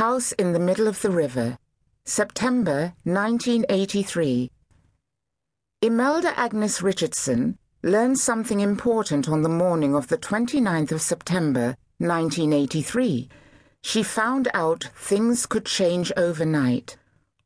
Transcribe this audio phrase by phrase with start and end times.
[0.00, 1.58] House in the Middle of the River,
[2.06, 4.50] September 1983.
[5.82, 13.28] Imelda Agnes Richardson learned something important on the morning of the 29th of September 1983.
[13.82, 16.96] She found out things could change overnight.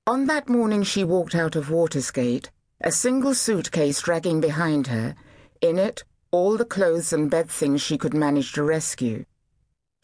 [0.06, 2.50] On that morning, she walked out of Watersgate,
[2.80, 5.16] a single suitcase dragging behind her.
[5.60, 9.24] In it, all the clothes and bed things she could manage to rescue.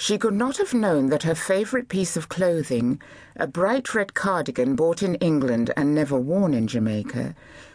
[0.02, 3.02] She could not have known that her favourite piece of clothing,
[3.36, 7.34] a bright red cardigan bought in England and never worn in Jamaica,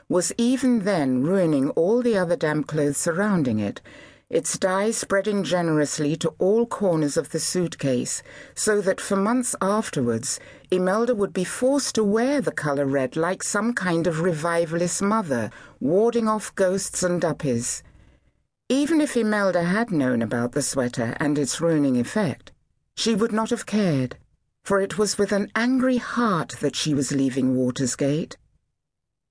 [0.10, 3.80] was even then ruining all the other damp clothes surrounding it,
[4.28, 8.24] its dye spreading generously to all corners of the suitcase,
[8.56, 10.40] so that for months afterwards
[10.72, 15.52] Imelda would be forced to wear the colour red like some kind of revivalist mother,
[15.80, 17.84] warding off ghosts and duppies.
[18.70, 22.52] Even if Imelda had known about the sweater and its ruining effect,
[22.96, 24.18] she would not have cared,
[24.64, 28.38] for it was with an angry heart that she was leaving Watersgate.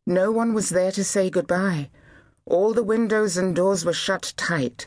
[0.07, 1.91] No one was there to say goodbye.
[2.47, 4.87] All the windows and doors were shut tight.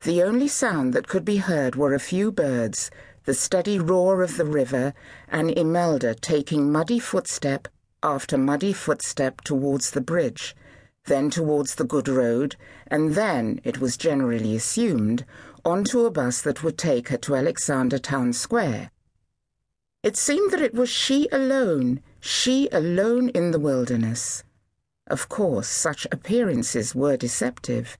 [0.00, 2.90] The only sound that could be heard were a few birds,
[3.26, 4.92] the steady roar of the river,
[5.28, 7.68] and Imelda taking muddy footstep
[8.02, 10.56] after muddy footstep towards the bridge
[11.06, 15.24] then towards the good road, and then, it was generally assumed,
[15.64, 18.90] onto a bus that would take her to Alexander Town Square.
[20.02, 24.44] It seemed that it was she alone, she alone in the wilderness.
[25.06, 27.98] Of course, such appearances were deceptive.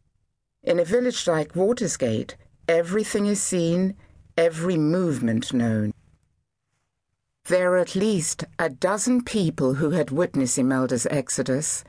[0.62, 3.97] In a village like Watersgate, everything is seen,
[4.36, 5.92] every movement known.
[7.47, 11.84] There were at least a dozen people who had witnessed Imelda's exodus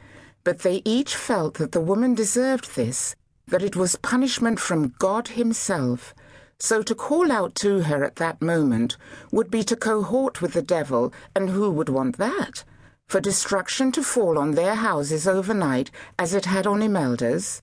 [0.46, 3.16] but they each felt that the woman deserved this,
[3.48, 6.14] that it was punishment from God Himself.
[6.60, 8.96] So to call out to her at that moment
[9.32, 12.64] would be to cohort with the devil, and who would want that?
[13.08, 17.62] For destruction to fall on their houses overnight as it had on Imelda's?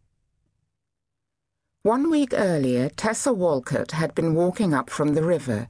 [1.84, 5.68] One week earlier, Tessa Walcott had been walking up from the river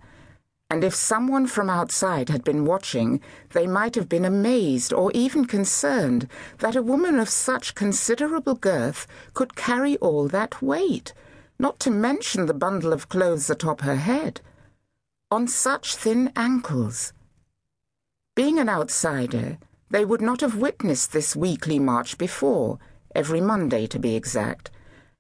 [0.73, 5.45] and if someone from outside had been watching, they might have been amazed or even
[5.45, 6.27] concerned
[6.61, 11.13] that a woman of such considerable girth could carry all that weight,
[11.59, 14.41] not to mention the bundle of clothes atop her head,
[15.31, 17.13] on such thin ankles.
[18.35, 19.59] Being an outsider,
[19.91, 22.79] they would not have witnessed this weekly march before,
[23.15, 24.71] every Monday to be exact,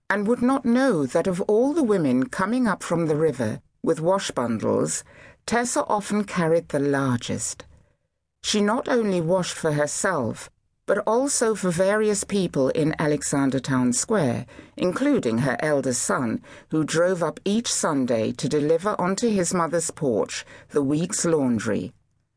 [0.08, 4.00] and would not know that of all the women coming up from the river with
[4.00, 5.02] wash bundles,
[5.46, 7.64] Tessa often carried the largest.
[8.42, 10.50] She not only washed for herself,
[10.86, 17.22] but also for various people in Alexander Town Square, including her eldest son, who drove
[17.22, 21.92] up each Sunday to deliver onto his mother's porch the week's laundry.